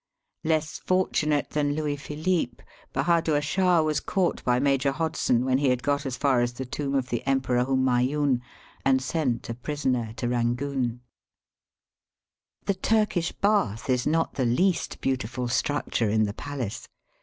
[0.43, 2.61] Less fortunate than Louis Philippe^
[2.91, 6.65] Bahadur Shah was caught by Major Hodson when he had got as far as the
[6.65, 8.39] tomb of the Emperor Humayoon^
[8.83, 11.01] and sent a prisoner to^ Eangoon*
[12.65, 15.65] The Turkish bath is not the least beautiful Digitized by VjOOQIC DELHI.
[15.65, 16.87] 299 structure in the palace.